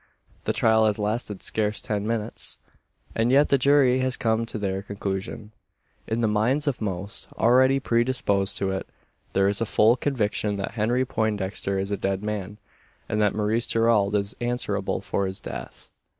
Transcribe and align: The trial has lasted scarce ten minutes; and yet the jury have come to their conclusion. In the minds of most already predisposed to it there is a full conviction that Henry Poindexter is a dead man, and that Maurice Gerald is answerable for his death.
The 0.45 0.51
trial 0.53 0.87
has 0.87 0.97
lasted 0.97 1.43
scarce 1.43 1.79
ten 1.79 2.07
minutes; 2.07 2.57
and 3.13 3.31
yet 3.31 3.49
the 3.49 3.59
jury 3.59 3.99
have 3.99 4.17
come 4.17 4.47
to 4.47 4.57
their 4.57 4.81
conclusion. 4.81 5.51
In 6.07 6.21
the 6.21 6.27
minds 6.27 6.65
of 6.65 6.81
most 6.81 7.27
already 7.33 7.79
predisposed 7.79 8.57
to 8.57 8.71
it 8.71 8.87
there 9.33 9.47
is 9.47 9.61
a 9.61 9.65
full 9.67 9.95
conviction 9.95 10.57
that 10.57 10.71
Henry 10.71 11.05
Poindexter 11.05 11.77
is 11.77 11.91
a 11.91 11.97
dead 11.97 12.23
man, 12.23 12.57
and 13.07 13.21
that 13.21 13.35
Maurice 13.35 13.67
Gerald 13.67 14.15
is 14.15 14.35
answerable 14.41 15.01
for 15.01 15.27
his 15.27 15.39
death. 15.39 15.91